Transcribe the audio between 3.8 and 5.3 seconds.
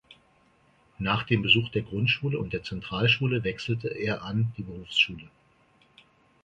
er an die Berufsschule.